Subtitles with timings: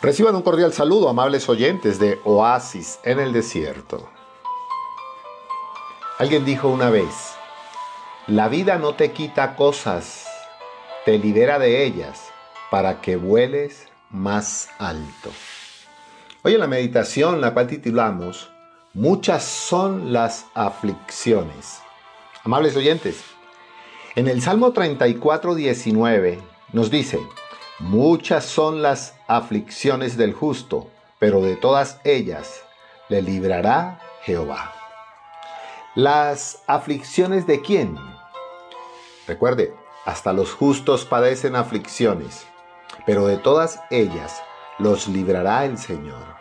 [0.00, 4.08] Reciban un cordial saludo, amables oyentes de Oasis en el Desierto.
[6.18, 7.34] Alguien dijo una vez,
[8.28, 10.24] la vida no te quita cosas,
[11.04, 12.30] te libera de ellas
[12.70, 15.30] para que vueles más alto.
[16.42, 18.52] Hoy en la meditación, la cual titulamos,
[18.94, 21.80] Muchas son las aflicciones.
[22.44, 23.24] Amables oyentes,
[24.14, 26.38] en el Salmo 34, 19
[26.72, 27.18] nos dice,
[27.80, 30.88] Muchas son las aflicciones del justo,
[31.20, 32.64] pero de todas ellas
[33.08, 34.72] le librará Jehová.
[35.94, 37.96] ¿Las aflicciones de quién?
[39.28, 39.72] Recuerde,
[40.04, 42.48] hasta los justos padecen aflicciones,
[43.06, 44.42] pero de todas ellas
[44.80, 46.34] los librará el Señor.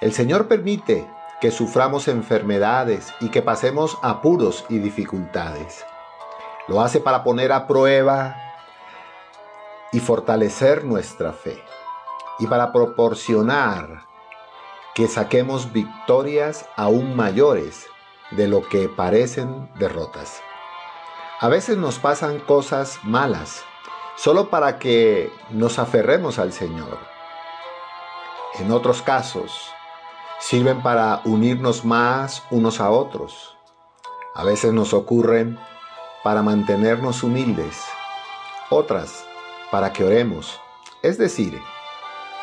[0.00, 5.84] El Señor permite que suframos enfermedades y que pasemos apuros y dificultades.
[6.68, 8.51] Lo hace para poner a prueba
[9.92, 11.62] y fortalecer nuestra fe
[12.38, 14.06] y para proporcionar
[14.94, 17.86] que saquemos victorias aún mayores
[18.32, 20.42] de lo que parecen derrotas.
[21.40, 23.64] A veces nos pasan cosas malas
[24.16, 26.98] solo para que nos aferremos al Señor.
[28.58, 29.70] En otros casos,
[30.38, 33.56] sirven para unirnos más unos a otros.
[34.34, 35.58] A veces nos ocurren
[36.22, 37.84] para mantenernos humildes,
[38.70, 39.26] otras
[39.72, 40.60] para que oremos.
[41.00, 41.60] Es decir,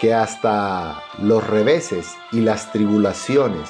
[0.00, 3.68] que hasta los reveses y las tribulaciones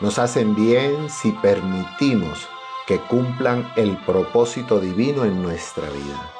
[0.00, 2.48] nos hacen bien si permitimos
[2.86, 6.32] que cumplan el propósito divino en nuestra vida.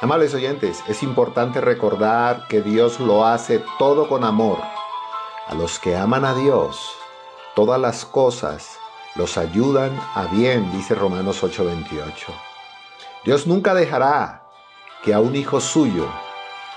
[0.00, 4.60] Amables oyentes, es importante recordar que Dios lo hace todo con amor.
[5.46, 6.92] A los que aman a Dios,
[7.54, 8.78] todas las cosas
[9.16, 12.32] los ayudan a bien, dice Romanos 8:28.
[13.24, 14.43] Dios nunca dejará
[15.04, 16.08] que a un hijo suyo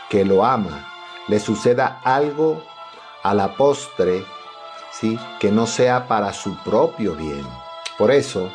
[0.10, 0.86] que lo ama
[1.30, 2.62] le suceda algo
[3.24, 4.26] a la postre,
[4.92, 5.18] ¿sí?
[5.40, 7.46] que no sea para su propio bien.
[7.98, 8.52] Por eso,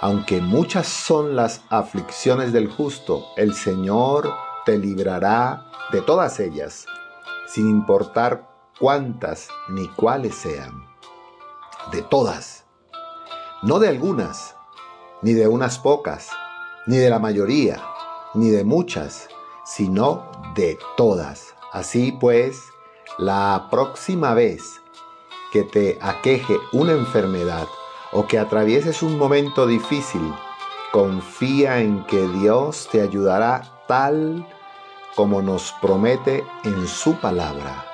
[0.00, 4.32] aunque muchas son las aflicciones del justo, el Señor
[4.64, 6.86] te librará de todas ellas,
[7.48, 8.48] sin importar
[8.78, 10.84] cuántas ni cuáles sean.
[11.90, 12.64] De todas.
[13.62, 14.54] No de algunas,
[15.22, 16.30] ni de unas pocas,
[16.86, 17.82] ni de la mayoría
[18.34, 19.28] ni de muchas,
[19.64, 21.54] sino de todas.
[21.72, 22.64] Así pues,
[23.18, 24.80] la próxima vez
[25.52, 27.66] que te aqueje una enfermedad
[28.12, 30.22] o que atravieses un momento difícil,
[30.92, 34.46] confía en que Dios te ayudará tal
[35.14, 37.84] como nos promete en su palabra.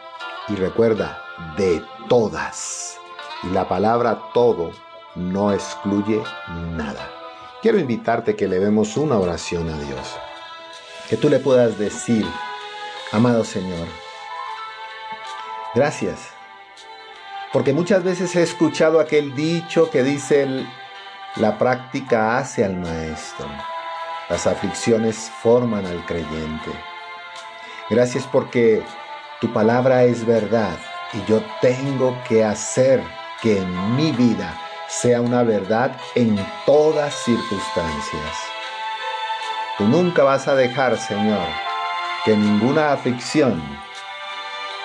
[0.49, 1.19] Y recuerda,
[1.57, 2.99] de todas.
[3.43, 4.71] Y la palabra todo
[5.15, 6.23] no excluye
[6.77, 7.16] nada.
[7.66, 10.16] Quiero invitarte que le demos una oración a Dios
[11.10, 12.25] que tú le puedas decir,
[13.10, 13.88] amado Señor,
[15.75, 16.28] gracias.
[17.53, 20.47] Porque muchas veces he escuchado aquel dicho que dice,
[21.34, 23.49] la práctica hace al maestro.
[24.31, 26.71] Las aflicciones forman al creyente.
[27.91, 28.81] Gracias porque
[29.41, 30.78] tu palabra es verdad
[31.12, 33.03] y yo tengo que hacer
[33.43, 34.56] que en mi vida
[34.89, 38.37] sea una verdad en todas circunstancias.
[39.79, 41.47] Tú nunca vas a dejar, Señor,
[42.25, 43.63] que ninguna aflicción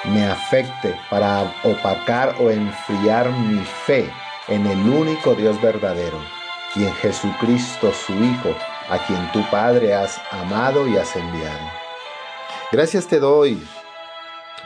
[0.06, 4.12] me afecte para opacar o enfriar mi fe
[4.48, 6.20] en el único Dios verdadero
[6.76, 8.56] y en Jesucristo su Hijo,
[8.90, 11.70] a quien tu Padre has amado y has enviado.
[12.72, 13.62] Gracias te doy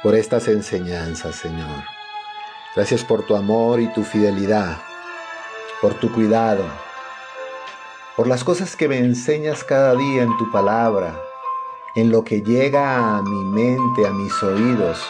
[0.02, 1.84] por estas enseñanzas, Señor.
[2.76, 4.78] Gracias por tu amor y tu fidelidad,
[5.82, 6.64] por tu cuidado
[8.16, 11.22] por las cosas que me enseñas cada día en tu palabra,
[11.96, 15.06] en lo que llega a mi mente, a mis oídos,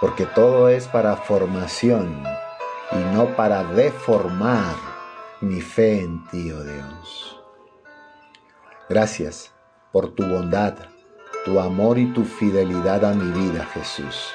[0.00, 2.24] porque todo es para formación
[2.90, 4.74] y no para deformar
[5.40, 7.40] mi fe en ti, oh Dios.
[8.88, 9.52] Gracias
[9.92, 10.74] por tu bondad,
[11.44, 14.32] tu amor y tu fidelidad a mi vida, Jesús.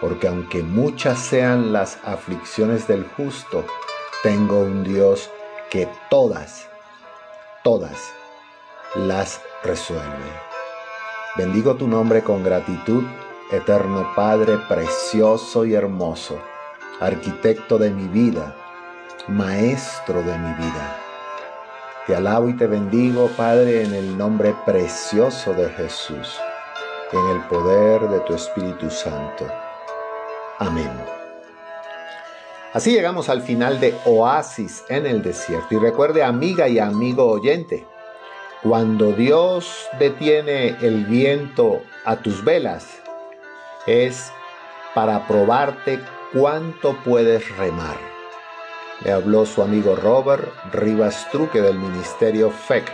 [0.00, 3.64] Porque aunque muchas sean las aflicciones del justo,
[4.22, 5.30] tengo un Dios
[5.70, 6.68] que todas,
[7.62, 8.12] todas
[8.96, 10.02] las resuelve.
[11.36, 13.04] Bendigo tu nombre con gratitud,
[13.52, 16.36] eterno Padre precioso y hermoso,
[17.00, 18.56] arquitecto de mi vida,
[19.28, 20.96] maestro de mi vida.
[22.06, 26.40] Te alabo y te bendigo, Padre, en el nombre precioso de Jesús,
[27.12, 29.46] en el poder de tu Espíritu Santo.
[30.58, 30.90] Amén.
[32.78, 35.74] Así llegamos al final de Oasis en el desierto.
[35.74, 37.84] Y recuerde, amiga y amigo oyente,
[38.62, 42.86] cuando Dios detiene el viento a tus velas,
[43.88, 44.30] es
[44.94, 45.98] para probarte
[46.32, 47.96] cuánto puedes remar.
[49.04, 52.84] Le habló su amigo Robert Rivas Truque del Ministerio FEC,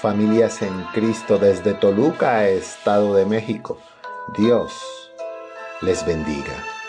[0.00, 3.76] Familias en Cristo desde Toluca, Estado de México.
[4.36, 4.72] Dios
[5.80, 6.79] les bendiga.